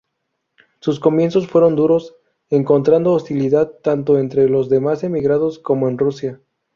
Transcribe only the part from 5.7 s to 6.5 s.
en Rusia.